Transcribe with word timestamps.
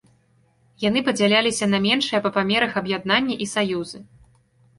Яны 0.83 1.03
падзяляліся 1.09 1.65
на 1.73 1.79
меншыя 1.83 2.19
па 2.25 2.31
памерах 2.39 2.71
аб'яднанні 2.83 3.39
і 3.47 3.51
саюзы. 3.53 4.03